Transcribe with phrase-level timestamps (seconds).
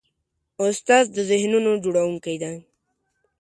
[0.65, 2.55] استاد د ذهنونو جوړوونکی دی.